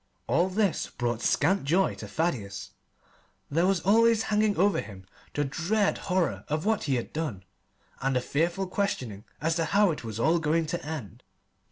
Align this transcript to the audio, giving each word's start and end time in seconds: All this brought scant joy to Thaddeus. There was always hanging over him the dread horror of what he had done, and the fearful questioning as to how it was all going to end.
All 0.25 0.49
this 0.49 0.89
brought 0.89 1.21
scant 1.21 1.63
joy 1.63 1.93
to 1.93 2.07
Thaddeus. 2.07 2.71
There 3.51 3.67
was 3.67 3.81
always 3.81 4.23
hanging 4.23 4.57
over 4.57 4.81
him 4.81 5.05
the 5.35 5.43
dread 5.45 5.99
horror 6.09 6.43
of 6.47 6.65
what 6.65 6.85
he 6.85 6.95
had 6.95 7.13
done, 7.13 7.43
and 7.99 8.15
the 8.15 8.21
fearful 8.21 8.65
questioning 8.65 9.25
as 9.39 9.57
to 9.57 9.65
how 9.65 9.91
it 9.91 10.03
was 10.03 10.19
all 10.19 10.39
going 10.39 10.65
to 10.65 10.83
end. 10.83 11.21